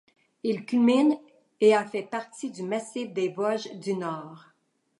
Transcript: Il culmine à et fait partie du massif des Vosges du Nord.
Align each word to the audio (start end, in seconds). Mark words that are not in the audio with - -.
Il 0.41 0.65
culmine 0.65 1.13
à 1.61 1.63
et 1.63 1.75
fait 1.85 2.01
partie 2.01 2.49
du 2.49 2.63
massif 2.63 3.13
des 3.13 3.29
Vosges 3.29 3.71
du 3.75 3.93
Nord. 3.93 4.45